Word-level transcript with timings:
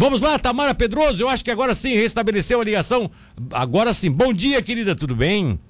Vamos 0.00 0.22
lá, 0.22 0.38
Tamara 0.38 0.74
Pedroso, 0.74 1.22
eu 1.22 1.28
acho 1.28 1.44
que 1.44 1.50
agora 1.50 1.74
sim 1.74 1.94
restabeleceu 1.94 2.58
a 2.58 2.64
ligação. 2.64 3.10
Agora 3.52 3.92
sim. 3.92 4.10
Bom 4.10 4.32
dia, 4.32 4.62
querida, 4.62 4.96
tudo 4.96 5.14
bem? 5.14 5.60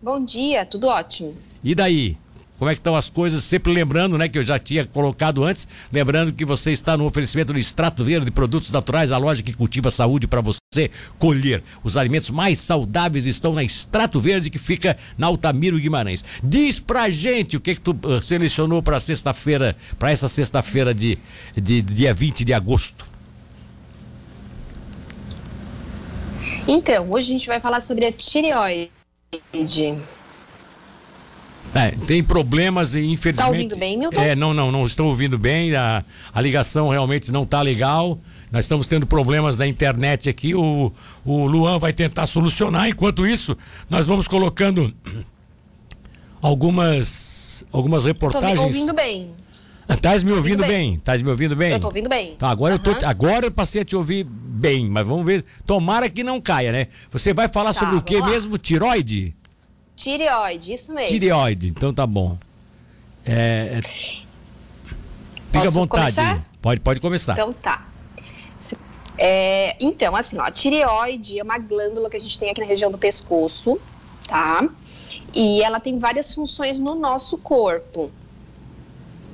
Bom 0.00 0.24
dia, 0.24 0.64
tudo 0.64 0.86
ótimo. 0.86 1.34
E 1.64 1.74
daí? 1.74 2.16
Como 2.60 2.70
é 2.70 2.74
que 2.74 2.78
estão 2.78 2.94
as 2.94 3.10
coisas? 3.10 3.42
Sempre 3.42 3.72
lembrando, 3.72 4.16
né, 4.16 4.28
que 4.28 4.38
eu 4.38 4.44
já 4.44 4.56
tinha 4.56 4.84
colocado 4.84 5.42
antes, 5.44 5.66
lembrando 5.92 6.32
que 6.32 6.44
você 6.44 6.70
está 6.70 6.96
no 6.96 7.06
oferecimento 7.06 7.52
do 7.52 7.58
Extrato 7.58 8.04
Verde 8.04 8.26
de 8.26 8.30
Produtos 8.30 8.70
Naturais, 8.70 9.10
a 9.10 9.18
loja 9.18 9.42
que 9.42 9.52
cultiva 9.52 9.90
saúde 9.90 10.28
para 10.28 10.40
você 10.40 10.88
colher. 11.18 11.60
Os 11.82 11.96
alimentos 11.96 12.30
mais 12.30 12.60
saudáveis 12.60 13.26
estão 13.26 13.52
na 13.52 13.64
Extrato 13.64 14.20
Verde, 14.20 14.48
que 14.48 14.60
fica 14.60 14.96
na 15.18 15.26
Altamiro 15.26 15.76
Guimarães. 15.76 16.24
Diz 16.40 16.78
pra 16.78 17.10
gente 17.10 17.56
o 17.56 17.60
que 17.60 17.74
que 17.74 17.80
tu 17.80 17.90
uh, 17.90 18.22
selecionou 18.22 18.80
para 18.80 19.00
sexta-feira, 19.00 19.74
para 19.98 20.12
essa 20.12 20.28
sexta-feira 20.28 20.94
de, 20.94 21.18
de, 21.56 21.82
de 21.82 21.94
dia 21.94 22.14
20 22.14 22.44
de 22.44 22.54
agosto. 22.54 23.11
Então, 26.66 27.10
hoje 27.10 27.30
a 27.30 27.32
gente 27.34 27.46
vai 27.46 27.60
falar 27.60 27.80
sobre 27.80 28.06
a 28.06 28.12
tireoide. 28.12 28.90
É, 31.74 31.90
tem 32.06 32.22
problemas 32.22 32.94
e 32.94 33.00
infelizmente. 33.00 33.36
Tá 33.36 33.48
ouvindo 33.48 33.78
bem, 33.78 33.98
Milton? 33.98 34.20
É, 34.20 34.36
não, 34.36 34.52
não, 34.52 34.70
não 34.70 34.84
estou 34.84 35.08
ouvindo 35.08 35.38
bem. 35.38 35.74
A, 35.74 36.02
a 36.32 36.40
ligação 36.40 36.88
realmente 36.88 37.32
não 37.32 37.44
está 37.44 37.62
legal. 37.62 38.18
Nós 38.50 38.66
estamos 38.66 38.86
tendo 38.86 39.06
problemas 39.06 39.56
na 39.56 39.66
internet 39.66 40.28
aqui. 40.28 40.54
O, 40.54 40.92
o 41.24 41.46
Luan 41.46 41.78
vai 41.78 41.92
tentar 41.92 42.26
solucionar. 42.26 42.88
Enquanto 42.88 43.26
isso, 43.26 43.56
nós 43.88 44.06
vamos 44.06 44.28
colocando 44.28 44.94
algumas 46.42 47.64
algumas 47.72 48.04
reportagens. 48.04 48.58
Tô 48.58 48.64
ouvindo 48.66 48.92
bem. 48.92 49.26
Estás 50.02 50.24
me 50.24 50.32
ouvindo 50.32 50.66
bem? 50.66 50.94
Estás 50.94 51.22
me 51.22 51.30
ouvindo 51.30 51.54
bem? 51.54 51.70
Eu 51.70 51.78
tô 51.78 51.86
ouvindo 51.86 52.08
bem. 52.08 52.34
Tá, 52.34 52.50
agora, 52.50 52.74
Aham. 52.74 52.82
eu 52.84 52.98
tô, 52.98 53.06
agora 53.06 53.46
eu 53.46 53.52
passei 53.52 53.82
a 53.82 53.84
te 53.84 53.94
ouvir 53.94 54.24
bem, 54.24 54.88
mas 54.88 55.06
vamos 55.06 55.24
ver. 55.24 55.44
Tomara 55.64 56.10
que 56.10 56.24
não 56.24 56.40
caia, 56.40 56.72
né? 56.72 56.88
Você 57.12 57.32
vai 57.32 57.46
falar 57.46 57.72
Tá, 57.72 57.78
sobre 57.78 57.94
o 57.94 58.02
que 58.02 58.18
lá. 58.18 58.26
mesmo? 58.28 58.58
Tiroide? 58.58 59.32
Tireoide, 59.94 60.74
isso 60.74 60.92
mesmo. 60.92 61.06
Tireoide, 61.06 61.68
então 61.68 61.94
tá 61.94 62.04
bom. 62.04 62.36
É, 63.24 63.78
é- 63.78 63.82
Fica 65.52 65.68
à 65.68 65.70
vontade. 65.70 66.16
começar? 66.16 66.50
Pode, 66.60 66.80
pode 66.80 67.00
começar. 67.00 67.34
Então 67.34 67.52
tá. 67.52 67.86
É, 69.16 69.76
então, 69.80 70.16
assim, 70.16 70.36
ó, 70.36 70.42
a 70.42 70.50
tireoide 70.50 71.38
é 71.38 71.44
uma 71.44 71.58
glândula 71.58 72.10
que 72.10 72.16
a 72.16 72.20
gente 72.20 72.40
tem 72.40 72.50
aqui 72.50 72.60
na 72.60 72.66
região 72.66 72.90
do 72.90 72.98
pescoço, 72.98 73.78
tá? 74.26 74.68
E 75.32 75.62
ela 75.62 75.78
tem 75.78 75.96
várias 75.96 76.34
funções 76.34 76.76
no 76.80 76.96
nosso 76.96 77.38
corpo. 77.38 78.10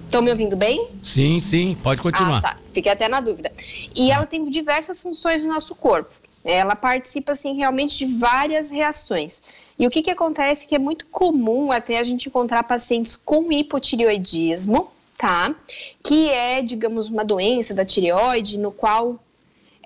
Estão 0.08 0.22
me 0.22 0.30
ouvindo 0.30 0.56
bem? 0.56 0.88
Sim, 1.04 1.38
sim, 1.38 1.76
pode 1.82 2.00
continuar. 2.00 2.38
Ah, 2.38 2.40
tá. 2.40 2.56
Fiquei 2.72 2.90
até 2.90 3.06
na 3.08 3.20
dúvida. 3.20 3.52
E 3.94 4.10
ela 4.10 4.24
tem 4.24 4.42
diversas 4.50 5.02
funções 5.02 5.42
no 5.42 5.52
nosso 5.52 5.74
corpo. 5.74 6.10
Ela 6.42 6.74
participa, 6.74 7.32
assim, 7.32 7.54
realmente 7.54 8.06
de 8.06 8.16
várias 8.16 8.70
reações. 8.70 9.42
E 9.78 9.86
o 9.86 9.90
que 9.90 10.02
que 10.02 10.10
acontece 10.10 10.66
que 10.66 10.74
é 10.74 10.78
muito 10.78 11.04
comum 11.08 11.70
até 11.70 11.98
a 11.98 12.04
gente 12.04 12.26
encontrar 12.30 12.62
pacientes 12.62 13.16
com 13.16 13.52
hipotireoidismo, 13.52 14.90
tá? 15.18 15.54
Que 16.02 16.30
é, 16.30 16.62
digamos, 16.62 17.10
uma 17.10 17.22
doença 17.22 17.74
da 17.74 17.84
tireoide 17.84 18.56
no 18.56 18.72
qual 18.72 19.20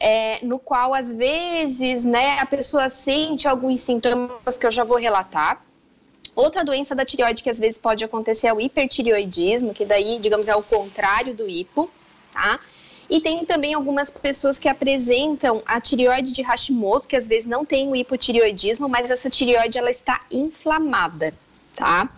é, 0.00 0.38
no 0.44 0.60
qual 0.60 0.94
às 0.94 1.12
vezes, 1.12 2.04
né, 2.04 2.38
a 2.38 2.46
pessoa 2.46 2.88
sente 2.88 3.48
alguns 3.48 3.80
sintomas 3.80 4.56
que 4.56 4.66
eu 4.66 4.70
já 4.70 4.84
vou 4.84 4.98
relatar. 4.98 5.60
Outra 6.34 6.64
doença 6.64 6.94
da 6.94 7.04
tireoide 7.04 7.42
que 7.42 7.50
às 7.50 7.58
vezes 7.58 7.78
pode 7.78 8.02
acontecer 8.02 8.46
é 8.46 8.52
o 8.52 8.60
hipertireoidismo, 8.60 9.74
que 9.74 9.84
daí, 9.84 10.18
digamos, 10.18 10.48
é 10.48 10.56
o 10.56 10.62
contrário 10.62 11.34
do 11.34 11.48
hipo, 11.48 11.90
tá? 12.32 12.58
E 13.10 13.20
tem 13.20 13.44
também 13.44 13.74
algumas 13.74 14.08
pessoas 14.08 14.58
que 14.58 14.68
apresentam 14.68 15.62
a 15.66 15.78
tireoide 15.78 16.32
de 16.32 16.40
Hashimoto, 16.40 17.06
que 17.06 17.14
às 17.14 17.26
vezes 17.26 17.46
não 17.46 17.62
tem 17.62 17.86
o 17.86 17.94
hipotireoidismo, 17.94 18.88
mas 18.88 19.10
essa 19.10 19.28
tireoide 19.28 19.76
ela 19.76 19.90
está 19.90 20.18
inflamada, 20.32 21.34
tá? 21.76 22.08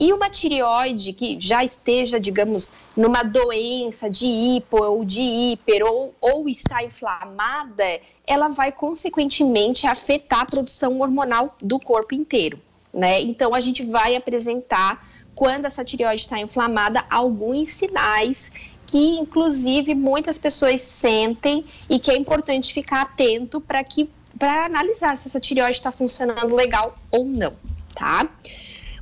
E 0.00 0.10
uma 0.10 0.30
tireoide 0.30 1.12
que 1.12 1.38
já 1.38 1.62
esteja, 1.62 2.18
digamos, 2.18 2.72
numa 2.96 3.22
doença 3.22 4.08
de 4.08 4.26
hipo 4.26 4.82
ou 4.82 5.04
de 5.04 5.20
hiper 5.20 5.84
ou, 5.84 6.14
ou 6.18 6.48
está 6.48 6.82
inflamada, 6.82 8.00
ela 8.26 8.48
vai 8.48 8.72
consequentemente 8.72 9.86
afetar 9.86 10.40
a 10.40 10.46
produção 10.46 10.98
hormonal 10.98 11.54
do 11.60 11.78
corpo 11.78 12.14
inteiro, 12.14 12.58
né? 12.98 13.20
Então 13.22 13.54
a 13.54 13.60
gente 13.60 13.84
vai 13.84 14.16
apresentar 14.16 14.98
quando 15.34 15.66
essa 15.66 15.84
tireoide 15.84 16.22
está 16.22 16.38
inflamada 16.38 17.04
alguns 17.08 17.68
sinais 17.68 18.50
que 18.86 19.18
inclusive 19.18 19.94
muitas 19.94 20.38
pessoas 20.38 20.80
sentem 20.80 21.64
e 21.88 21.98
que 22.00 22.10
é 22.10 22.16
importante 22.16 22.74
ficar 22.74 23.02
atento 23.02 23.60
para 23.60 23.84
que 23.84 24.10
para 24.38 24.64
analisar 24.64 25.16
se 25.16 25.28
essa 25.28 25.40
tireoide 25.40 25.76
está 25.76 25.90
funcionando 25.90 26.54
legal 26.54 26.96
ou 27.10 27.24
não, 27.24 27.52
tá? 27.94 28.28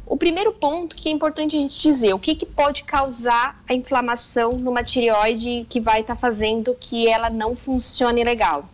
O 0.06 0.16
primeiro 0.16 0.52
ponto 0.52 0.94
que 0.94 1.08
é 1.08 1.12
importante 1.12 1.56
a 1.56 1.58
gente 1.58 1.80
dizer, 1.80 2.14
o 2.14 2.18
que, 2.18 2.34
que 2.34 2.46
pode 2.46 2.84
causar 2.84 3.56
a 3.68 3.74
inflamação 3.74 4.52
numa 4.52 4.84
tireoide 4.84 5.66
que 5.68 5.80
vai 5.80 6.00
estar 6.00 6.16
fazendo 6.16 6.74
que 6.78 7.08
ela 7.08 7.28
não 7.28 7.56
funcione 7.56 8.22
legal? 8.22 8.68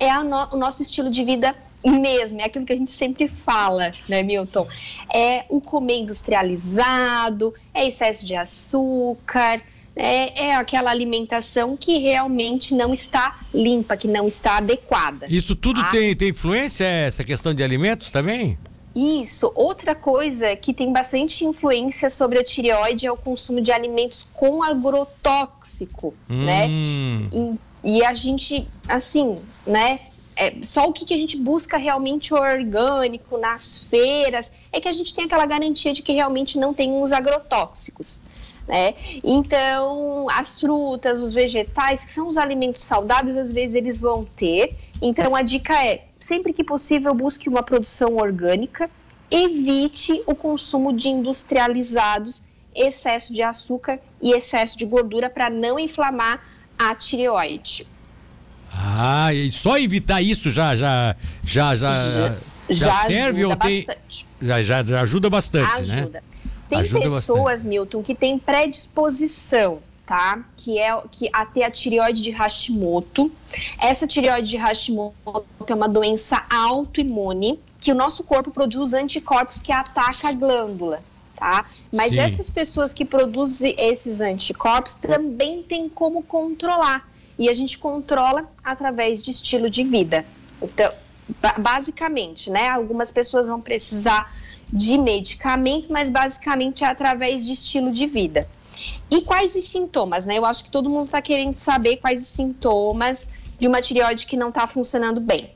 É 0.00 0.12
no- 0.22 0.48
o 0.54 0.56
nosso 0.56 0.82
estilo 0.82 1.10
de 1.10 1.22
vida 1.22 1.54
mesmo, 1.84 2.40
é 2.40 2.44
aquilo 2.44 2.64
que 2.64 2.72
a 2.72 2.76
gente 2.76 2.90
sempre 2.90 3.28
fala, 3.28 3.92
né, 4.08 4.22
Milton? 4.22 4.66
É 5.12 5.44
o 5.48 5.60
comer 5.60 5.98
industrializado, 5.98 7.54
é 7.74 7.86
excesso 7.86 8.24
de 8.26 8.34
açúcar, 8.34 9.60
é, 9.96 10.44
é 10.46 10.54
aquela 10.56 10.90
alimentação 10.90 11.76
que 11.76 11.98
realmente 11.98 12.74
não 12.74 12.92
está 12.94 13.40
limpa, 13.52 13.96
que 13.96 14.08
não 14.08 14.26
está 14.26 14.56
adequada. 14.58 15.26
Isso 15.28 15.54
tudo 15.54 15.80
Ah. 15.80 15.88
tem, 15.90 16.14
tem 16.16 16.28
influência, 16.30 16.84
essa 16.84 17.22
questão 17.24 17.52
de 17.52 17.62
alimentos 17.62 18.10
também? 18.10 18.56
Isso. 18.94 19.52
Outra 19.54 19.94
coisa 19.94 20.56
que 20.56 20.74
tem 20.74 20.92
bastante 20.92 21.44
influência 21.44 22.10
sobre 22.10 22.38
a 22.38 22.44
tireoide 22.44 23.06
é 23.06 23.12
o 23.12 23.16
consumo 23.16 23.60
de 23.60 23.70
alimentos 23.70 24.26
com 24.34 24.62
agrotóxico, 24.62 26.12
né? 26.28 26.66
Hum, 26.66 27.56
E, 27.84 27.98
e 27.98 28.04
a 28.04 28.14
gente, 28.14 28.68
assim, 28.88 29.34
né? 29.66 30.00
é, 30.40 30.54
só 30.62 30.88
o 30.88 30.92
que, 30.92 31.04
que 31.04 31.12
a 31.12 31.16
gente 31.18 31.36
busca 31.36 31.76
realmente 31.76 32.32
orgânico 32.32 33.36
nas 33.36 33.76
feiras 33.76 34.50
é 34.72 34.80
que 34.80 34.88
a 34.88 34.92
gente 34.92 35.14
tem 35.14 35.26
aquela 35.26 35.44
garantia 35.44 35.92
de 35.92 36.00
que 36.00 36.14
realmente 36.14 36.58
não 36.58 36.72
tem 36.72 37.02
os 37.02 37.12
agrotóxicos. 37.12 38.22
Né? 38.66 38.94
Então, 39.24 40.28
as 40.30 40.60
frutas, 40.60 41.20
os 41.20 41.32
vegetais, 41.32 42.04
que 42.04 42.12
são 42.12 42.28
os 42.28 42.36
alimentos 42.36 42.82
saudáveis, 42.82 43.36
às 43.36 43.50
vezes 43.50 43.74
eles 43.74 43.98
vão 43.98 44.24
ter. 44.24 44.76
Então, 45.02 45.34
a 45.34 45.42
dica 45.42 45.74
é: 45.84 46.04
sempre 46.16 46.52
que 46.52 46.62
possível, 46.62 47.14
busque 47.14 47.48
uma 47.48 47.62
produção 47.62 48.16
orgânica, 48.16 48.88
evite 49.30 50.22
o 50.26 50.34
consumo 50.34 50.92
de 50.92 51.08
industrializados, 51.08 52.42
excesso 52.74 53.32
de 53.32 53.42
açúcar 53.42 53.98
e 54.22 54.32
excesso 54.32 54.78
de 54.78 54.86
gordura 54.86 55.28
para 55.28 55.50
não 55.50 55.78
inflamar 55.78 56.40
a 56.78 56.94
tireoide. 56.94 57.86
Ah, 58.96 59.34
e 59.34 59.50
só 59.50 59.78
evitar 59.78 60.22
isso 60.22 60.48
já 60.48 60.76
já 60.76 61.16
já 61.42 61.74
já, 61.74 61.92
já, 62.68 63.04
serve 63.04 63.44
ou 63.44 63.50
ajuda 63.50 63.66
tem 63.66 63.84
bastante. 63.84 64.26
já, 64.40 64.62
já, 64.62 64.82
já 64.84 65.00
ajuda 65.02 65.30
bastante, 65.30 65.86
né? 65.88 66.22
Tem 66.70 66.78
Ajuda 66.80 67.02
pessoas, 67.02 67.64
Milton, 67.64 68.02
que 68.02 68.14
têm 68.14 68.38
predisposição, 68.38 69.80
tá? 70.06 70.42
Que 70.56 70.78
é 70.78 70.96
que 71.10 71.28
a 71.32 71.44
ter 71.44 71.64
a 71.64 71.70
tireoide 71.70 72.22
de 72.22 72.30
Hashimoto. 72.30 73.30
Essa 73.80 74.06
tireoide 74.06 74.48
de 74.48 74.56
Hashimoto 74.56 75.44
é 75.66 75.74
uma 75.74 75.88
doença 75.88 76.42
autoimune 76.48 77.60
que 77.80 77.90
o 77.92 77.94
nosso 77.94 78.22
corpo 78.24 78.50
produz 78.50 78.94
anticorpos 78.94 79.58
que 79.58 79.72
ataca 79.72 80.28
a 80.28 80.32
glândula, 80.32 81.02
tá? 81.34 81.64
Mas 81.92 82.12
Sim. 82.14 82.20
essas 82.20 82.50
pessoas 82.50 82.94
que 82.94 83.04
produzem 83.04 83.74
esses 83.78 84.20
anticorpos 84.20 84.94
também 84.94 85.62
tem 85.62 85.88
como 85.88 86.22
controlar. 86.22 87.08
E 87.38 87.48
a 87.48 87.52
gente 87.54 87.78
controla 87.78 88.48
através 88.62 89.22
de 89.22 89.30
estilo 89.30 89.70
de 89.70 89.82
vida. 89.82 90.24
Então, 90.62 90.90
ba- 91.40 91.54
basicamente, 91.58 92.50
né? 92.50 92.68
Algumas 92.68 93.10
pessoas 93.10 93.46
vão 93.46 93.60
precisar 93.60 94.30
de 94.72 94.96
medicamento, 94.98 95.92
mas 95.92 96.08
basicamente 96.08 96.84
é 96.84 96.86
através 96.86 97.44
de 97.44 97.52
estilo 97.52 97.92
de 97.92 98.06
vida. 98.06 98.48
E 99.10 99.22
quais 99.22 99.54
os 99.54 99.64
sintomas, 99.64 100.24
né? 100.24 100.38
Eu 100.38 100.46
acho 100.46 100.64
que 100.64 100.70
todo 100.70 100.88
mundo 100.88 101.06
está 101.06 101.20
querendo 101.20 101.56
saber 101.56 101.96
quais 101.96 102.20
os 102.20 102.28
sintomas 102.28 103.28
de 103.58 103.66
uma 103.66 103.82
tireoide 103.82 104.26
que 104.26 104.36
não 104.36 104.48
está 104.48 104.66
funcionando 104.66 105.20
bem. 105.20 105.52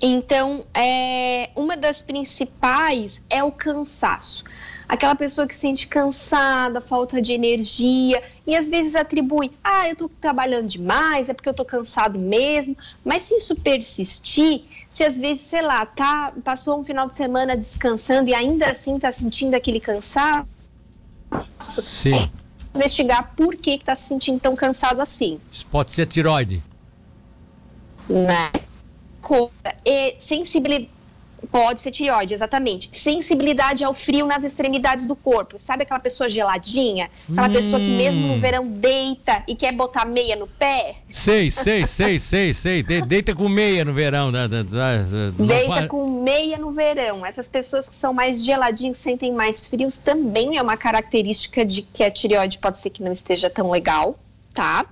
Então, 0.00 0.64
é, 0.74 1.50
uma 1.56 1.76
das 1.76 2.00
principais 2.00 3.22
é 3.28 3.42
o 3.42 3.50
cansaço. 3.50 4.44
Aquela 4.88 5.14
pessoa 5.14 5.46
que 5.46 5.54
se 5.54 5.60
sente 5.60 5.86
cansada, 5.86 6.80
falta 6.80 7.20
de 7.20 7.34
energia, 7.34 8.22
e 8.46 8.56
às 8.56 8.70
vezes 8.70 8.96
atribui, 8.96 9.52
ah, 9.62 9.86
eu 9.86 9.94
tô 9.94 10.08
trabalhando 10.08 10.66
demais, 10.66 11.28
é 11.28 11.34
porque 11.34 11.48
eu 11.50 11.52
tô 11.52 11.62
cansado 11.62 12.18
mesmo. 12.18 12.74
Mas 13.04 13.24
se 13.24 13.36
isso 13.36 13.54
persistir, 13.54 14.62
se 14.88 15.04
às 15.04 15.18
vezes, 15.18 15.42
sei 15.42 15.60
lá, 15.60 15.84
tá, 15.84 16.32
passou 16.42 16.80
um 16.80 16.84
final 16.84 17.06
de 17.06 17.16
semana 17.16 17.54
descansando 17.54 18.30
e 18.30 18.34
ainda 18.34 18.70
assim 18.70 18.98
tá 18.98 19.12
sentindo 19.12 19.54
aquele 19.54 19.78
cansaço, 19.78 20.48
Sim. 21.58 22.30
investigar 22.74 23.34
por 23.36 23.56
que 23.56 23.76
que 23.76 23.84
tá 23.84 23.94
se 23.94 24.08
sentindo 24.08 24.40
tão 24.40 24.56
cansado 24.56 25.02
assim. 25.02 25.38
Isso 25.52 25.66
pode 25.66 25.92
ser 25.92 26.06
tiroide. 26.06 26.62
Né? 28.08 28.50
E 29.84 30.16
sensibilidade 30.18 30.97
Pode 31.50 31.80
ser 31.80 31.90
tireoide, 31.90 32.34
exatamente. 32.34 32.90
Sensibilidade 32.92 33.84
ao 33.84 33.94
frio 33.94 34.26
nas 34.26 34.42
extremidades 34.42 35.06
do 35.06 35.14
corpo. 35.14 35.58
Sabe 35.58 35.84
aquela 35.84 36.00
pessoa 36.00 36.28
geladinha? 36.28 37.08
Aquela 37.30 37.48
hum. 37.48 37.52
pessoa 37.52 37.80
que 37.80 37.88
mesmo 37.88 38.26
no 38.26 38.34
hum. 38.34 38.40
verão 38.40 38.66
deita 38.66 39.44
e 39.46 39.54
quer 39.54 39.72
botar 39.72 40.04
meia 40.04 40.34
no 40.34 40.46
pé? 40.46 40.96
Sei, 41.10 41.50
sei, 41.50 41.86
sei, 41.86 42.18
sei, 42.18 42.52
sei. 42.52 42.82
deita 42.82 43.34
com 43.34 43.48
meia 43.48 43.84
no 43.84 43.94
verão. 43.94 44.32
Da, 44.32 44.46
da, 44.46 44.62
da, 44.62 45.04
deita 45.38 45.86
com 45.86 46.22
meia 46.22 46.58
no 46.58 46.72
verão. 46.72 47.24
Essas 47.24 47.48
pessoas 47.48 47.88
que 47.88 47.94
são 47.94 48.12
mais 48.12 48.44
geladinhas, 48.44 48.98
sentem 48.98 49.32
mais 49.32 49.66
frios, 49.66 49.96
também 49.96 50.56
é 50.56 50.62
uma 50.62 50.76
característica 50.76 51.64
de 51.64 51.82
que 51.82 52.02
a 52.02 52.10
tireoide 52.10 52.58
pode 52.58 52.80
ser 52.80 52.90
que 52.90 53.02
não 53.02 53.12
esteja 53.12 53.48
tão 53.48 53.70
legal, 53.70 54.16
tá? 54.52 54.84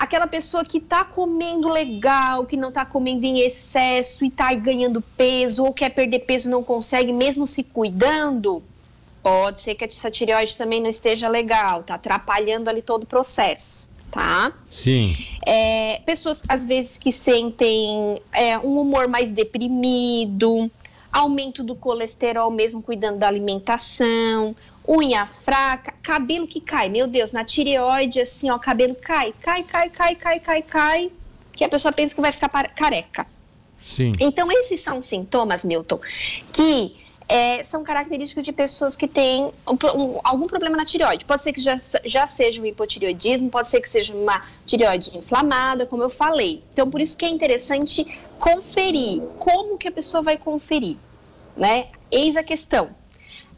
Aquela 0.00 0.26
pessoa 0.26 0.64
que 0.64 0.78
está 0.78 1.04
comendo 1.04 1.68
legal, 1.68 2.46
que 2.46 2.56
não 2.56 2.70
está 2.70 2.86
comendo 2.86 3.26
em 3.26 3.40
excesso 3.40 4.24
e 4.24 4.28
está 4.28 4.52
ganhando 4.54 5.02
peso, 5.02 5.62
ou 5.62 5.74
quer 5.74 5.90
perder 5.90 6.20
peso 6.20 6.48
e 6.48 6.50
não 6.50 6.64
consegue, 6.64 7.12
mesmo 7.12 7.46
se 7.46 7.62
cuidando, 7.64 8.62
pode 9.22 9.60
ser 9.60 9.74
que 9.74 9.84
essa 9.84 10.10
tireoide 10.10 10.56
também 10.56 10.80
não 10.80 10.88
esteja 10.88 11.28
legal, 11.28 11.82
tá 11.82 11.96
atrapalhando 11.96 12.70
ali 12.70 12.80
todo 12.80 13.02
o 13.02 13.06
processo, 13.06 13.86
tá? 14.10 14.50
Sim. 14.70 15.14
É, 15.44 16.00
pessoas, 16.06 16.44
às 16.48 16.64
vezes, 16.64 16.96
que 16.96 17.12
sentem 17.12 18.22
é, 18.32 18.58
um 18.58 18.80
humor 18.80 19.06
mais 19.06 19.32
deprimido, 19.32 20.70
aumento 21.12 21.62
do 21.62 21.74
colesterol 21.74 22.50
mesmo 22.50 22.82
cuidando 22.82 23.18
da 23.18 23.28
alimentação, 23.28 24.56
unha 24.88 25.26
fraca, 25.26 25.92
cabelo 26.02 26.46
que 26.46 26.60
cai. 26.60 26.88
Meu 26.88 27.06
Deus, 27.06 27.32
na 27.32 27.44
tireoide, 27.44 28.20
assim, 28.20 28.50
ó, 28.50 28.58
cabelo 28.58 28.94
cai, 28.94 29.32
cai, 29.40 29.62
cai, 29.62 29.90
cai, 29.90 30.14
cai, 30.16 30.40
cai, 30.40 30.62
cai, 30.62 31.12
que 31.52 31.64
a 31.64 31.68
pessoa 31.68 31.92
pensa 31.92 32.14
que 32.14 32.20
vai 32.20 32.32
ficar 32.32 32.48
careca. 32.48 33.26
Sim. 33.84 34.12
Então, 34.20 34.50
esses 34.52 34.80
são 34.80 35.00
sintomas, 35.00 35.64
Milton, 35.64 35.98
que 36.52 36.92
é, 37.28 37.62
são 37.62 37.82
característicos 37.84 38.42
de 38.42 38.52
pessoas 38.52 38.96
que 38.96 39.06
têm 39.06 39.44
um, 39.44 39.74
um, 39.94 40.18
algum 40.24 40.46
problema 40.46 40.76
na 40.76 40.84
tireoide. 40.84 41.24
Pode 41.24 41.42
ser 41.42 41.52
que 41.52 41.60
já, 41.60 41.76
já 42.04 42.26
seja 42.26 42.60
um 42.60 42.66
hipotireoidismo, 42.66 43.50
pode 43.50 43.68
ser 43.68 43.80
que 43.80 43.88
seja 43.88 44.14
uma 44.14 44.42
tireoide 44.66 45.16
inflamada, 45.16 45.86
como 45.86 46.02
eu 46.02 46.10
falei. 46.10 46.62
Então, 46.72 46.90
por 46.90 47.00
isso 47.00 47.16
que 47.16 47.24
é 47.24 47.28
interessante 47.28 48.04
conferir. 48.38 49.22
Como 49.38 49.78
que 49.78 49.88
a 49.88 49.92
pessoa 49.92 50.22
vai 50.22 50.36
conferir? 50.36 50.96
Né? 51.56 51.86
Eis 52.10 52.36
a 52.36 52.42
questão 52.42 52.99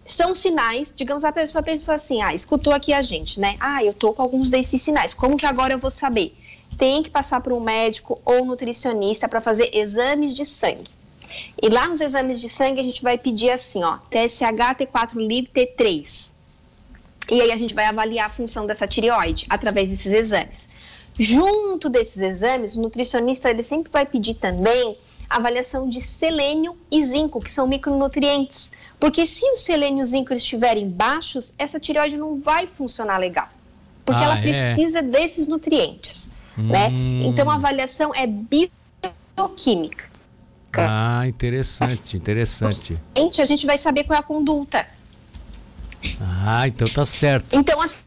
são 0.06 0.34
sinais, 0.34 0.92
digamos, 0.94 1.24
a 1.24 1.32
pessoa 1.32 1.62
pensou 1.62 1.94
assim, 1.94 2.20
ah, 2.22 2.34
escutou 2.34 2.72
aqui 2.72 2.92
a 2.92 3.02
gente, 3.02 3.38
né? 3.38 3.56
Ah, 3.60 3.84
eu 3.84 3.92
tô 3.92 4.12
com 4.12 4.22
alguns 4.22 4.50
desses 4.50 4.82
sinais. 4.82 5.14
Como 5.14 5.36
que 5.36 5.46
agora 5.46 5.74
eu 5.74 5.78
vou 5.78 5.90
saber? 5.90 6.34
Tem 6.76 7.02
que 7.02 7.10
passar 7.10 7.40
por 7.40 7.52
um 7.52 7.60
médico 7.60 8.20
ou 8.24 8.44
nutricionista 8.44 9.28
para 9.28 9.40
fazer 9.40 9.70
exames 9.72 10.34
de 10.34 10.44
sangue. 10.44 10.90
E 11.62 11.68
lá 11.68 11.86
nos 11.86 12.00
exames 12.00 12.40
de 12.40 12.48
sangue 12.48 12.80
a 12.80 12.84
gente 12.84 13.02
vai 13.02 13.16
pedir 13.16 13.50
assim, 13.50 13.82
ó, 13.82 13.98
TSH, 14.10 14.76
T4 14.78 15.14
livre, 15.16 15.50
T3. 15.54 16.32
E 17.30 17.40
aí 17.40 17.52
a 17.52 17.56
gente 17.56 17.72
vai 17.72 17.86
avaliar 17.86 18.26
a 18.26 18.30
função 18.30 18.66
dessa 18.66 18.86
tireoide 18.86 19.46
através 19.48 19.88
desses 19.88 20.12
exames. 20.12 20.68
Junto 21.18 21.88
desses 21.88 22.20
exames, 22.20 22.76
o 22.76 22.82
nutricionista 22.82 23.50
ele 23.50 23.62
sempre 23.62 23.92
vai 23.92 24.04
pedir 24.04 24.34
também 24.34 24.96
avaliação 25.36 25.88
de 25.88 26.00
selênio 26.00 26.76
e 26.90 27.04
zinco, 27.04 27.40
que 27.40 27.50
são 27.50 27.66
micronutrientes. 27.66 28.72
Porque 28.98 29.26
se 29.26 29.44
o 29.50 29.56
selênio 29.56 30.00
e 30.00 30.02
o 30.02 30.04
zinco 30.04 30.32
estiverem 30.32 30.88
baixos, 30.88 31.52
essa 31.58 31.80
tireoide 31.80 32.16
não 32.16 32.40
vai 32.40 32.66
funcionar 32.66 33.18
legal. 33.18 33.46
Porque 34.04 34.20
ah, 34.20 34.24
ela 34.24 34.38
é? 34.38 34.42
precisa 34.42 35.02
desses 35.02 35.48
nutrientes. 35.48 36.30
Né? 36.56 36.88
Hum. 36.88 37.20
Né? 37.20 37.26
Então 37.28 37.50
a 37.50 37.54
avaliação 37.54 38.12
é 38.14 38.26
bioquímica. 38.26 40.12
Ah, 40.74 41.26
interessante, 41.26 42.16
interessante. 42.16 42.98
A 43.14 43.44
gente 43.44 43.66
vai 43.66 43.76
saber 43.76 44.04
qual 44.04 44.16
é 44.16 44.20
a 44.20 44.22
conduta. 44.22 44.86
Ah, 46.20 46.66
então 46.66 46.88
tá 46.88 47.04
certo. 47.04 47.54
Então, 47.54 47.80
assim, 47.80 48.04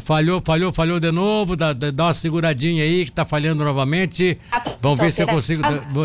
Falhou, 0.00 0.42
falhou, 0.44 0.72
falhou 0.72 0.98
de 0.98 1.12
novo. 1.12 1.54
Dá, 1.54 1.72
dá 1.72 2.04
uma 2.04 2.14
seguradinha 2.14 2.82
aí 2.82 3.04
que 3.04 3.12
tá 3.12 3.24
falhando 3.24 3.64
novamente. 3.64 4.38
Vamos 4.82 5.00
ver 5.00 5.12
se 5.12 5.22
eu 5.22 5.26
consigo. 5.26 5.62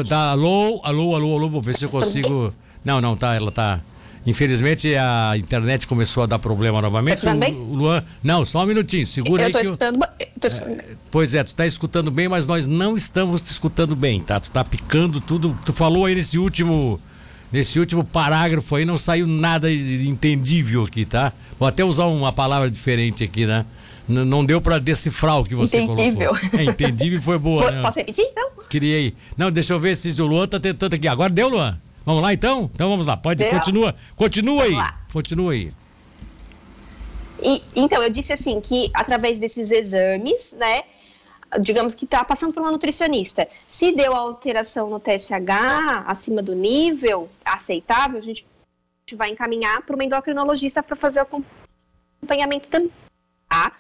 Dá, 0.08 0.32
alô, 0.32 0.80
alô, 0.84 1.16
alô, 1.16 1.36
alô. 1.36 1.50
Vou 1.50 1.62
ver 1.62 1.76
se 1.76 1.86
eu 1.86 1.90
consigo. 1.90 2.54
Não, 2.86 3.02
não, 3.02 3.18
tá. 3.18 3.36
Ela 3.36 3.52
tá. 3.52 3.82
Infelizmente 4.26 4.94
a 4.96 5.34
internet 5.38 5.88
começou 5.88 6.24
a 6.24 6.26
dar 6.26 6.38
problema 6.38 6.82
novamente. 6.82 7.22
Tá 7.22 7.34
bem? 7.34 7.56
O 7.56 7.74
Luan, 7.74 8.04
não, 8.22 8.46
só 8.46 8.64
um 8.64 8.66
minutinho, 8.68 9.06
segura 9.08 9.44
eu 9.44 9.48
aí. 9.48 9.54
Tô 9.54 9.60
escutando, 9.60 9.96
eu... 10.20 10.28
tô 10.40 10.48
escutando. 10.48 10.80
É, 10.80 10.86
pois 11.10 11.34
é, 11.34 11.44
tu 11.44 11.56
tá 11.56 11.66
escutando 11.66 12.12
bem, 12.12 12.28
mas 12.28 12.46
nós 12.46 12.68
não 12.68 12.98
estamos 12.98 13.42
te 13.42 13.48
escutando 13.48 13.96
bem, 13.96 14.22
tá? 14.22 14.40
Tu 14.40 14.52
tá 14.52 14.64
picando 14.64 15.22
tudo. 15.22 15.58
Tu 15.66 15.74
falou 15.74 16.06
aí 16.06 16.16
nesse 16.16 16.38
último 16.38 17.00
nesse 17.52 17.80
último 17.80 18.04
parágrafo 18.04 18.76
aí 18.76 18.86
não 18.86 18.98
saiu 18.98 19.28
nada 19.28 19.72
entendível 19.72 20.84
aqui, 20.84 21.06
tá? 21.06 21.34
Vou 21.58 21.68
até 21.68 21.84
usar 21.84 22.06
uma 22.06 22.32
palavra 22.32 22.70
diferente 22.70 23.24
aqui, 23.24 23.46
né? 23.46 23.66
N 24.08 24.26
não 24.26 24.44
deu 24.44 24.60
para 24.60 24.80
decifrar 24.80 25.40
o 25.40 25.44
que 25.44 25.54
você 25.54 25.82
entendível. 25.82 26.34
colocou. 26.36 26.60
É, 26.60 26.64
entendível 26.64 27.22
foi 27.22 27.38
boa, 27.38 27.70
né? 27.70 27.82
Posso 27.82 28.00
repetir, 28.00 28.26
então? 28.26 28.50
Criei. 28.70 29.14
Não, 29.38 29.52
deixa 29.52 29.74
eu 29.74 29.80
ver 29.80 29.96
se 29.96 30.10
o 30.20 30.26
Luan 30.26 30.48
tá 30.48 30.60
tentando 30.60 30.96
aqui. 30.96 31.08
Agora 31.08 31.32
deu, 31.32 31.48
Luan? 31.48 31.80
Vamos 32.06 32.24
lá, 32.24 32.34
então? 32.34 32.70
Então 32.74 32.90
vamos 32.90 33.06
lá. 33.06 33.16
Pode, 33.16 33.44
deu. 33.44 33.52
continua. 33.52 33.96
Continua 34.16 34.64
vamos 34.64 34.70
aí. 34.72 34.76
Lá. 34.76 35.00
Continua 35.14 35.52
aí. 35.54 35.72
E, 37.42 37.62
então, 37.76 38.02
eu 38.02 38.10
disse 38.10 38.34
assim, 38.34 38.60
que 38.60 38.90
através 38.94 39.40
desses 39.40 39.72
exames, 39.72 40.56
né, 40.58 40.84
digamos 41.60 41.96
que 41.96 42.06
está 42.06 42.24
passando 42.24 42.54
por 42.54 42.62
uma 42.62 42.72
nutricionista. 42.72 43.48
Se 43.54 43.92
deu 43.92 44.16
alteração 44.16 44.90
no 44.90 45.00
TSH 45.00 46.06
acima 46.06 46.42
do 46.42 46.54
nível 46.54 47.30
aceitável, 47.44 48.18
a 48.18 48.22
gente 48.22 48.46
vai 49.14 49.32
encaminhar 49.32 49.82
para 49.82 49.96
uma 49.96 50.04
endocrinologista 50.04 50.84
para 50.84 50.96
fazer 50.96 51.20
o 51.20 51.24
acompanhamento 51.24 52.70
também. 52.70 52.92
Tá? 53.48 53.74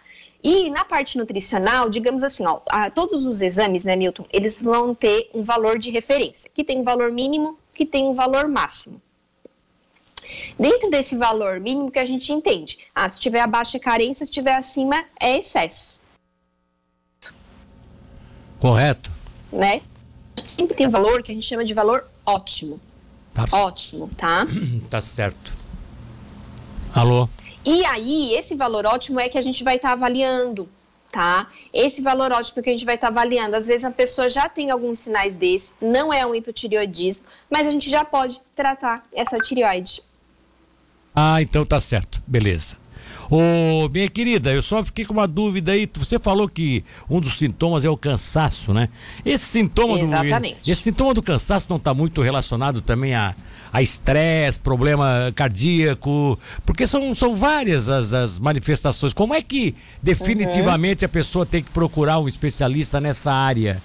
E 0.43 0.71
na 0.71 0.85
parte 0.85 1.17
nutricional, 1.17 1.89
digamos 1.89 2.23
assim, 2.23 2.45
ó, 2.45 2.61
a, 2.69 2.89
todos 2.89 3.25
os 3.25 3.41
exames, 3.41 3.83
né, 3.83 3.95
Milton, 3.95 4.25
eles 4.31 4.61
vão 4.61 4.95
ter 4.95 5.29
um 5.33 5.43
valor 5.43 5.77
de 5.77 5.91
referência, 5.91 6.49
que 6.53 6.63
tem 6.63 6.79
um 6.79 6.83
valor 6.83 7.11
mínimo, 7.11 7.59
que 7.73 7.85
tem 7.85 8.05
um 8.05 8.13
valor 8.13 8.47
máximo. 8.47 9.01
Dentro 10.57 10.89
desse 10.89 11.15
valor 11.15 11.59
mínimo 11.59 11.91
que 11.91 11.99
a 11.99 12.05
gente 12.05 12.31
entende, 12.31 12.79
ah, 12.95 13.07
se 13.07 13.19
tiver 13.19 13.41
abaixo 13.41 13.77
é 13.77 13.79
carência, 13.79 14.25
se 14.25 14.31
tiver 14.31 14.55
acima 14.55 15.05
é 15.19 15.37
excesso. 15.37 16.01
Correto. 18.59 19.11
Né? 19.51 19.81
Sempre 20.45 20.75
tem 20.75 20.87
um 20.87 20.91
valor 20.91 21.23
que 21.23 21.31
a 21.31 21.33
gente 21.33 21.45
chama 21.45 21.63
de 21.63 21.73
valor 21.73 22.05
ótimo. 22.25 22.79
Tá. 23.33 23.45
Ótimo, 23.51 24.09
tá? 24.17 24.45
Tá 24.89 25.01
certo. 25.01 25.77
Alô? 26.93 27.29
E 27.65 27.85
aí, 27.85 28.33
esse 28.33 28.55
valor 28.55 28.85
ótimo 28.85 29.19
é 29.19 29.29
que 29.29 29.37
a 29.37 29.41
gente 29.41 29.63
vai 29.63 29.75
estar 29.75 29.89
tá 29.89 29.93
avaliando, 29.93 30.67
tá? 31.11 31.47
Esse 31.73 32.01
valor 32.01 32.31
ótimo 32.31 32.63
que 32.63 32.69
a 32.69 32.71
gente 32.71 32.85
vai 32.85 32.95
estar 32.95 33.07
tá 33.07 33.13
avaliando. 33.13 33.55
Às 33.55 33.67
vezes 33.67 33.83
a 33.83 33.91
pessoa 33.91 34.29
já 34.29 34.49
tem 34.49 34.71
alguns 34.71 34.99
sinais 34.99 35.35
desse, 35.35 35.73
não 35.81 36.11
é 36.11 36.25
um 36.25 36.33
hipotireoidismo, 36.33 37.25
mas 37.49 37.67
a 37.67 37.69
gente 37.69 37.89
já 37.89 38.03
pode 38.03 38.41
tratar 38.55 39.03
essa 39.13 39.35
tireoide. 39.37 40.01
Ah, 41.15 41.41
então 41.41 41.65
tá 41.65 41.79
certo. 41.79 42.21
Beleza. 42.25 42.77
Ô, 43.29 43.87
minha 43.93 44.09
querida, 44.09 44.51
eu 44.51 44.61
só 44.61 44.83
fiquei 44.83 45.05
com 45.05 45.13
uma 45.13 45.27
dúvida 45.27 45.71
aí. 45.71 45.87
Você 45.93 46.17
falou 46.17 46.49
que 46.49 46.83
um 47.09 47.19
dos 47.19 47.37
sintomas 47.37 47.85
é 47.85 47.89
o 47.89 47.95
cansaço, 47.97 48.73
né? 48.73 48.87
Esse 49.23 49.45
sintoma 49.45 49.99
Exatamente. 49.99 50.55
do 50.65 50.71
esse 50.71 50.81
sintoma 50.81 51.13
do 51.13 51.21
cansaço 51.21 51.67
não 51.69 51.77
está 51.77 51.93
muito 51.93 52.21
relacionado 52.21 52.81
também 52.81 53.13
a 53.13 53.35
a 53.71 53.81
estresse, 53.81 54.59
problema 54.59 55.31
cardíaco, 55.35 56.39
porque 56.65 56.87
são, 56.87 57.13
são 57.13 57.35
várias 57.35 57.87
as, 57.87 58.13
as 58.13 58.39
manifestações. 58.39 59.13
Como 59.13 59.33
é 59.33 59.41
que 59.41 59.75
definitivamente 60.01 61.03
uhum. 61.03 61.05
a 61.05 61.09
pessoa 61.09 61.45
tem 61.45 61.61
que 61.61 61.69
procurar 61.69 62.19
um 62.19 62.27
especialista 62.27 62.99
nessa 62.99 63.31
área? 63.31 63.81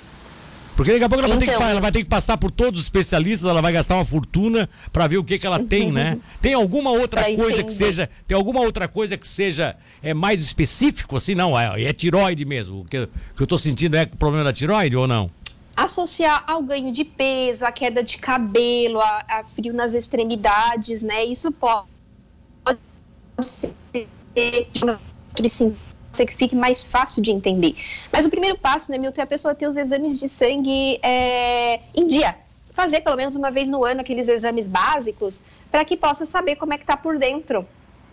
Porque 0.77 0.93
daqui 0.93 1.05
a 1.05 1.09
pouco 1.09 1.25
ela, 1.25 1.35
então, 1.35 1.39
vai 1.39 1.47
ter 1.47 1.57
que, 1.57 1.63
ela 1.71 1.81
vai 1.81 1.93
ter 1.93 1.99
que 2.01 2.09
passar 2.09 2.37
por 2.37 2.51
todos 2.51 2.81
os 2.81 2.87
especialistas, 2.87 3.49
ela 3.49 3.63
vai 3.63 3.73
gastar 3.73 3.95
uma 3.95 4.05
fortuna 4.05 4.69
para 4.93 5.07
ver 5.07 5.19
o 5.19 5.25
que, 5.25 5.39
que 5.39 5.47
ela 5.47 5.63
tem, 5.63 5.93
né? 5.93 6.19
Tem 6.41 6.53
alguma 6.55 6.91
outra 6.91 7.23
pra 7.23 7.35
coisa 7.35 7.61
entender. 7.61 7.65
que 7.65 7.73
seja, 7.73 8.11
tem 8.27 8.37
alguma 8.37 8.61
outra 8.61 8.89
coisa 8.89 9.17
que 9.17 9.27
seja 9.27 9.77
é 10.03 10.13
mais 10.13 10.41
específico 10.41 11.17
assim, 11.17 11.35
não, 11.35 11.59
é, 11.59 11.83
é 11.85 11.93
tiroide 11.93 12.45
mesmo. 12.45 12.81
O 12.81 12.85
que, 12.85 13.09
eu 13.39 13.47
tô 13.47 13.57
sentindo 13.57 13.97
é 13.97 14.05
problema 14.05 14.45
da 14.45 14.53
tiroide 14.53 14.97
ou 14.97 15.07
não? 15.07 15.31
Associar 15.77 16.45
ao 16.47 16.63
ganho 16.63 16.93
de 16.93 17.05
peso, 17.05 17.65
a 17.65 17.73
queda 17.73 18.03
de 18.03 18.19
cabelo, 18.19 19.01
a, 19.01 19.25
a 19.29 19.45
frio 19.45 19.73
nas 19.73 19.93
extremidades, 19.93 21.03
né? 21.03 21.25
Isso 21.25 21.51
pode 21.53 21.89
ser 23.45 23.75
ser 26.17 26.27
que 26.27 26.35
fique 26.35 26.55
mais 26.55 26.87
fácil 26.87 27.23
de 27.23 27.31
entender. 27.31 27.75
Mas 28.13 28.25
o 28.25 28.31
primeiro 28.31 28.59
passo, 28.59 28.91
né, 28.91 28.99
Milton, 28.99 29.21
é 29.21 29.25
a 29.25 29.27
pessoa 29.27 29.55
ter 29.55 29.67
os 29.67 29.77
exames 29.77 30.19
de 30.19 30.29
sangue 30.29 30.99
é, 31.03 31.81
em 31.95 32.07
dia. 32.07 32.35
Fazer 32.73 33.01
pelo 33.01 33.17
menos 33.17 33.37
uma 33.37 33.51
vez 33.51 33.69
no 33.69 33.85
ano 33.85 34.01
aqueles 34.01 34.29
exames 34.29 34.67
básicos 34.67 35.45
para 35.71 35.85
que 35.85 35.97
possa 35.97 36.27
saber 36.27 36.57
como 36.57 36.73
é 36.73 36.77
que 36.77 36.83
está 36.83 36.97
por 36.97 37.19
dentro. 37.19 37.67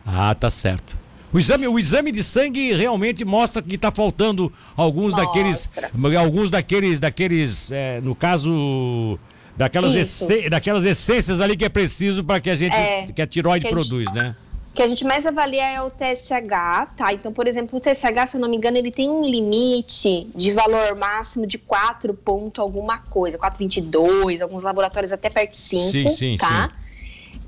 Ah, 0.06 0.36
tá 0.36 0.50
certo. 0.50 1.02
O 1.34 1.40
exame, 1.40 1.68
o 1.68 1.80
exame 1.80 2.12
de 2.12 2.24
sangue 2.24 2.74
realmente 2.74 3.24
mostra 3.24 3.62
que 3.62 3.76
está 3.76 3.90
faltando 3.92 4.52
alguns 4.76 5.14
mostra. 5.14 5.26
daqueles. 5.26 5.74
Alguns 6.20 6.52
daqueles. 6.52 7.00
daqueles 7.00 7.72
é, 7.72 8.02
no 8.02 8.14
caso. 8.14 9.18
Daquelas, 9.56 10.28
daquelas 10.50 10.86
essências 10.86 11.40
ali 11.40 11.56
que 11.56 11.66
é 11.66 11.70
preciso 11.70 12.24
para 12.24 12.40
que 12.40 12.50
a 12.50 12.56
gente. 12.56 12.76
É, 12.76 13.08
que 13.08 13.22
a 13.22 13.28
tiroide 13.28 13.66
que 13.66 13.72
produz, 13.72 14.08
a 14.08 14.14
gente, 14.14 14.24
né? 14.24 14.36
O 14.72 14.74
que 14.74 14.82
a 14.82 14.88
gente 14.88 15.04
mais 15.04 15.26
avalia 15.26 15.70
é 15.70 15.82
o 15.82 15.90
TSH, 15.92 16.96
tá? 16.96 17.12
Então, 17.12 17.34
por 17.34 17.46
exemplo, 17.46 17.78
o 17.78 17.82
TSH, 17.82 18.28
se 18.28 18.38
eu 18.38 18.42
não 18.42 18.48
me 18.48 18.56
engano, 18.56 18.78
ele 18.78 18.90
tem 18.90 19.10
um 19.10 19.26
limite 19.26 20.26
de 20.34 20.52
valor 20.54 20.96
máximo 20.96 21.46
de 21.46 21.58
4 21.58 22.14
ponto 22.14 22.62
alguma 22.62 23.00
coisa, 23.00 23.38
4,22, 23.38 24.42
alguns 24.42 24.64
laboratórios 24.64 25.12
até 25.12 25.30
perto 25.30 25.52
de 25.52 25.58
5, 25.58 25.92
sim, 25.92 26.10
sim, 26.10 26.38
tá? 26.38 26.70
Sim. 26.70 26.82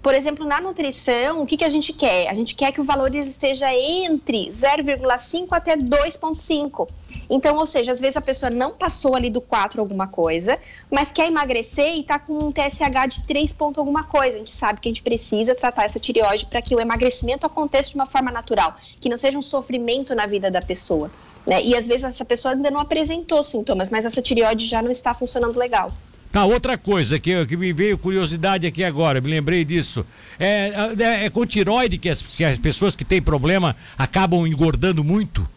Por 0.04 0.14
exemplo, 0.14 0.46
na 0.46 0.60
nutrição, 0.60 1.42
o 1.42 1.46
que, 1.46 1.56
que 1.56 1.64
a 1.64 1.70
gente 1.70 1.94
quer? 1.94 2.28
A 2.28 2.34
gente 2.34 2.56
quer 2.56 2.74
que 2.74 2.82
o 2.82 2.84
valor 2.84 3.16
esteja 3.16 3.74
entre 3.74 4.50
0,5 4.50 5.48
até 5.52 5.78
2,5. 5.78 6.90
Então, 7.30 7.58
ou 7.58 7.66
seja, 7.66 7.94
às 7.94 8.02
vezes 8.02 8.18
a 8.18 8.22
pessoa 8.22 8.50
não 8.50 8.72
passou 8.72 9.16
ali 9.16 9.30
do 9.30 9.40
4 9.40 9.80
alguma 9.80 10.06
coisa, 10.06 10.60
mas 10.92 11.10
quer 11.10 11.28
emagrecer 11.28 11.96
e 11.96 12.02
está 12.02 12.20
com 12.20 12.34
um 12.34 12.52
TSH 12.52 13.08
de 13.08 13.24
3 13.24 13.54
ponto 13.54 13.80
alguma 13.80 14.04
coisa. 14.04 14.36
A 14.36 14.40
gente 14.40 14.52
sabe 14.52 14.82
que 14.82 14.90
a 14.90 14.92
gente 14.92 15.02
precisa 15.02 15.56
tratar 15.56 15.86
essa 15.86 16.02
tireoide 16.02 16.48
para 16.48 16.62
que 16.62 16.76
o 16.76 16.82
emagrecimento 16.82 17.48
aconteça 17.48 17.90
de 17.90 17.96
uma 17.96 18.06
forma 18.06 18.30
natural, 18.30 18.76
que 19.00 19.08
não 19.08 19.18
seja 19.18 19.40
um 19.40 19.42
sofrimento 19.42 20.14
na 20.14 20.26
vida 20.26 20.52
da 20.52 20.62
pessoa. 20.62 21.10
Né? 21.48 21.64
E 21.64 21.78
às 21.78 21.88
vezes 21.88 22.04
essa 22.04 22.26
pessoa 22.26 22.54
ainda 22.54 22.70
não 22.70 22.82
apresentou 22.82 23.42
sintomas, 23.42 23.90
mas 23.90 24.04
essa 24.04 24.22
tireoide 24.22 24.68
já 24.68 24.82
não 24.82 24.92
está 24.92 25.14
funcionando 25.14 25.58
legal. 25.58 25.94
Tá, 26.34 26.46
outra 26.46 26.76
coisa 26.80 27.20
que, 27.20 27.46
que 27.46 27.56
me 27.56 27.72
veio 27.72 27.96
curiosidade 27.96 28.66
aqui 28.66 28.84
agora, 28.84 29.22
me 29.22 29.30
lembrei 29.30 29.64
disso. 29.64 30.04
É, 30.40 30.72
é, 31.00 31.26
é 31.26 31.30
com 31.30 31.46
tiroide 31.46 32.00
que 32.00 32.10
as, 32.10 32.24
que 32.24 32.44
as 32.44 32.58
pessoas 32.58 32.96
que 32.96 33.06
têm 33.06 33.22
problema 33.22 33.76
acabam 33.96 34.48
engordando 34.48 35.04
muito? 35.04 35.48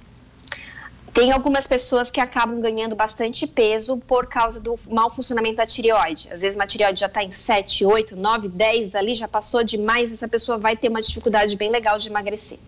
Tem 1.14 1.33
algumas 1.33 1.66
pessoas 1.66 2.11
que 2.11 2.21
acabam 2.21 2.61
ganhando 2.61 2.95
bastante 2.95 3.47
peso 3.47 3.97
por 3.97 4.26
causa 4.26 4.61
do 4.61 4.78
mau 4.90 5.11
funcionamento 5.11 5.56
da 5.56 5.66
tireoide. 5.66 6.28
Às 6.30 6.42
vezes 6.42 6.56
uma 6.56 6.66
tireoide 6.66 7.00
já 7.00 7.06
está 7.06 7.25
em 7.25 7.33
7, 7.33 7.83
8, 7.83 8.14
9, 8.14 8.49
10 8.49 8.95
ali, 8.97 9.14
já 9.14 9.26
passou 9.26 9.64
demais, 9.64 10.12
essa 10.12 10.28
pessoa 10.28 10.59
vai 10.59 10.76
ter 10.76 10.90
uma 10.90 11.00
dificuldade 11.00 11.56
bem 11.56 11.71
legal 11.71 11.99
de 11.99 12.11
emagrecer. 12.11 12.59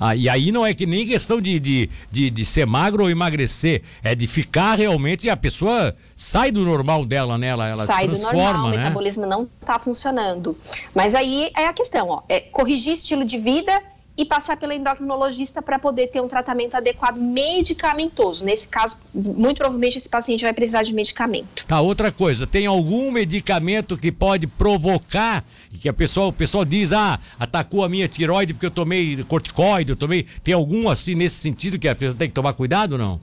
Ah, 0.00 0.16
e 0.16 0.30
aí 0.30 0.50
não 0.50 0.64
é 0.64 0.72
que 0.72 0.86
nem 0.86 1.06
questão 1.06 1.42
de, 1.42 1.60
de, 1.60 1.90
de, 2.10 2.30
de, 2.30 2.46
ser 2.46 2.66
magro 2.66 3.02
ou 3.02 3.10
emagrecer, 3.10 3.82
é 4.02 4.14
de 4.14 4.26
ficar 4.26 4.78
realmente, 4.78 5.28
a 5.28 5.36
pessoa 5.36 5.94
sai 6.16 6.50
do 6.50 6.64
normal 6.64 7.04
dela, 7.04 7.36
né? 7.36 7.48
Ela, 7.48 7.68
ela 7.68 7.84
sai 7.84 8.04
se 8.04 8.08
transforma, 8.08 8.38
do 8.38 8.46
normal, 8.46 8.70
né? 8.70 8.76
o 8.76 8.80
metabolismo 8.80 9.26
não 9.26 9.46
está 9.60 9.78
funcionando. 9.78 10.56
Mas 10.94 11.14
aí 11.14 11.50
é 11.54 11.66
a 11.66 11.72
questão, 11.74 12.08
ó, 12.08 12.22
é 12.30 12.40
corrigir 12.40 12.94
estilo 12.94 13.26
de 13.26 13.36
vida 13.36 13.82
e 14.20 14.24
passar 14.26 14.58
pela 14.58 14.74
endocrinologista 14.74 15.62
para 15.62 15.78
poder 15.78 16.08
ter 16.08 16.20
um 16.20 16.28
tratamento 16.28 16.74
adequado 16.74 17.16
medicamentoso. 17.16 18.44
Nesse 18.44 18.68
caso, 18.68 18.98
muito 19.14 19.56
provavelmente 19.56 19.96
esse 19.96 20.10
paciente 20.10 20.42
vai 20.42 20.52
precisar 20.52 20.82
de 20.82 20.92
medicamento. 20.92 21.64
Tá, 21.66 21.80
outra 21.80 22.12
coisa, 22.12 22.46
tem 22.46 22.66
algum 22.66 23.10
medicamento 23.10 23.96
que 23.96 24.12
pode 24.12 24.46
provocar 24.46 25.42
que 25.80 25.88
a 25.88 25.92
pessoa, 25.92 26.26
o 26.26 26.32
pessoal 26.34 26.66
diz: 26.66 26.92
"Ah, 26.92 27.18
atacou 27.38 27.82
a 27.82 27.88
minha 27.88 28.06
tiroide 28.06 28.52
porque 28.52 28.66
eu 28.66 28.70
tomei 28.70 29.24
corticoide, 29.24 29.92
eu 29.92 29.96
tomei". 29.96 30.26
Tem 30.44 30.52
algum 30.52 30.90
assim 30.90 31.14
nesse 31.14 31.36
sentido 31.36 31.78
que 31.78 31.88
a 31.88 31.94
pessoa 31.94 32.14
tem 32.14 32.28
que 32.28 32.34
tomar 32.34 32.52
cuidado 32.52 32.98
não? 32.98 33.18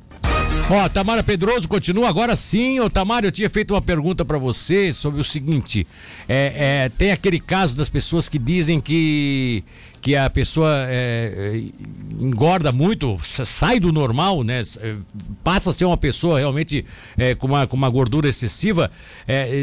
Ó, 0.70 0.90
Tamara 0.90 1.24
Pedroso 1.24 1.66
continua 1.66 2.10
agora 2.10 2.36
sim. 2.36 2.82
Ô, 2.82 2.90
Tamara, 2.90 3.26
eu 3.26 3.32
tinha 3.32 3.50
feito 3.50 3.74
uma 3.74 3.82
pergunta 3.82 4.26
para 4.26 4.38
você 4.38 4.92
sobre 4.92 5.22
o 5.22 5.24
seguinte: 5.24 5.88
é, 6.28 6.84
é, 6.86 6.90
tem 6.90 7.10
aquele 7.12 7.40
caso 7.40 7.78
das 7.78 7.88
pessoas 7.88 8.28
que 8.28 8.38
dizem 8.38 8.82
que 8.82 9.64
que 10.02 10.16
a 10.16 10.30
pessoa 10.30 10.70
é, 10.88 11.34
é 11.56 11.64
engorda 12.22 12.72
muito, 12.74 13.18
sai 13.24 13.80
do 13.80 13.94
normal, 13.94 14.44
né? 14.44 14.62
É, 14.82 14.96
passa 15.42 15.70
a 15.70 15.74
ser 15.74 15.86
uma 15.86 15.98
pessoa 15.98 16.38
realmente 16.38 16.86
é, 17.18 17.34
com, 17.34 17.48
uma, 17.48 17.66
com 17.66 17.78
uma 17.78 17.90
gordura 17.90 18.28
excessiva, 18.28 18.92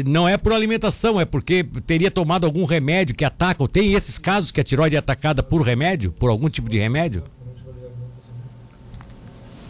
não 0.07 0.27
é 0.27 0.37
por 0.37 0.53
alimentação, 0.53 1.21
é 1.21 1.25
porque 1.25 1.63
teria 1.85 2.11
tomado 2.11 2.45
algum 2.45 2.65
remédio 2.65 3.15
que 3.15 3.23
ataca. 3.23 3.65
Tem 3.67 3.93
esses 3.93 4.17
casos 4.17 4.51
que 4.51 4.59
a 4.59 4.63
tiroide 4.63 4.95
é 4.95 4.99
atacada 4.99 5.43
por 5.43 5.61
remédio, 5.61 6.11
por 6.11 6.29
algum 6.29 6.49
tipo 6.49 6.67
de 6.67 6.79
remédio? 6.79 7.23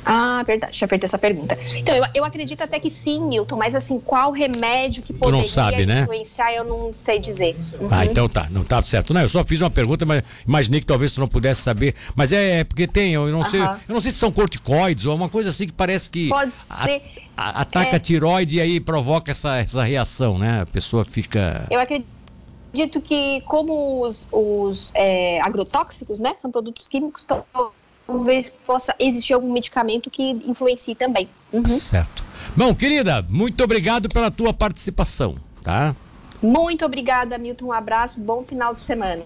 Ah, 0.06 0.44
verdade, 0.44 0.72
deixa 0.72 0.86
eu 0.86 0.90
feito 0.90 1.04
essa 1.04 1.18
pergunta. 1.18 1.58
Então, 1.76 1.96
eu, 1.96 2.06
eu 2.14 2.26
acredito 2.26 2.62
até 2.62 2.80
que 2.80 2.92
sim, 2.92 3.24
Milton, 3.26 3.58
mas 3.58 3.74
assim, 3.74 4.00
qual 4.00 4.32
remédio 4.32 5.02
que 5.02 5.12
poderia 5.12 5.42
não 5.42 5.48
sabe, 5.48 5.86
né? 5.86 6.04
influenciar, 6.04 6.54
eu 6.54 6.64
não 6.64 6.94
sei 6.94 7.18
dizer. 7.18 7.56
Uhum. 7.80 7.88
Ah, 7.90 8.06
então 8.06 8.30
tá, 8.30 8.48
não 8.52 8.64
tá 8.64 8.82
certo. 8.84 9.14
Não, 9.14 9.22
eu 9.22 9.30
só 9.30 9.44
fiz 9.44 9.62
uma 9.62 9.70
pergunta, 9.70 10.06
mas 10.06 10.32
imaginei 10.48 10.80
que 10.80 10.86
talvez 10.86 11.12
tu 11.12 11.20
não 11.20 11.28
pudesse 11.28 11.62
saber. 11.62 11.96
Mas 12.16 12.32
é, 12.32 12.60
é 12.60 12.64
porque 12.64 12.88
tem, 12.88 13.14
eu 13.14 13.28
não 13.30 13.44
sei, 13.44 13.62
eu 13.62 13.94
não 13.94 14.02
sei 14.02 14.12
se 14.12 14.20
são 14.20 14.32
corticoides 14.32 15.06
ou 15.08 15.16
uma 15.16 15.30
coisa 15.30 15.50
assim 15.50 15.66
que 15.66 15.74
parece 15.74 16.10
que 16.10 16.30
Pode 16.30 16.54
ser. 16.54 16.72
A, 16.72 17.50
a, 17.50 17.62
ataca 17.62 17.90
é... 17.90 17.96
a 17.96 18.00
tiroide 18.00 18.58
e 18.58 18.62
aí 18.62 18.80
provoca 18.80 19.32
essa, 19.32 19.58
essa 19.58 19.84
reação, 19.84 20.38
né? 20.38 20.62
A 20.62 20.66
pessoa 20.66 21.04
fica. 21.04 21.66
Eu 21.72 21.80
acredito 21.80 23.02
que 23.02 23.42
como 23.42 24.06
os, 24.06 24.28
os 24.32 24.94
é, 24.94 25.42
agrotóxicos, 25.42 26.20
né, 26.20 26.34
são 26.38 26.52
produtos 26.52 26.88
químicos, 26.88 27.22
estão 27.22 27.44
talvez 28.06 28.50
possa 28.50 28.96
existir 29.00 29.34
algum 29.34 29.52
medicamento 29.52 30.10
que 30.10 30.24
influencie 30.32 30.96
também. 30.96 31.28
Uhum. 31.52 31.68
Certo. 31.68 32.24
Bom, 32.56 32.74
querida, 32.74 33.26
muito 33.30 33.64
obrigado 33.64 34.10
pela 34.10 34.30
tua 34.30 34.54
participação, 34.54 35.36
tá? 35.64 35.96
Muito 36.42 36.86
obrigada, 36.86 37.38
Milton. 37.38 37.68
Um 37.68 37.72
abraço, 37.72 38.22
bom 38.22 38.44
final 38.44 38.74
de 38.74 38.82
semana. 38.82 39.24